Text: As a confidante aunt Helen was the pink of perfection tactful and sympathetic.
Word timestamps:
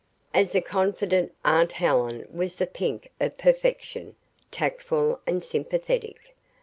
As 0.33 0.55
a 0.55 0.61
confidante 0.61 1.31
aunt 1.45 1.73
Helen 1.73 2.25
was 2.33 2.55
the 2.55 2.65
pink 2.65 3.11
of 3.19 3.37
perfection 3.37 4.15
tactful 4.49 5.21
and 5.27 5.43
sympathetic. 5.43 6.35